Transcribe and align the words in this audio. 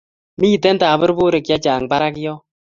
mito 0.39 0.71
taburburik 0.81 1.45
chechang 1.49 1.83
barak 1.91 2.15
yoe 2.25 2.41